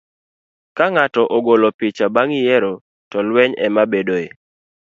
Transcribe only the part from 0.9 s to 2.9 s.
ng'ato ogolo picha bang' yiero,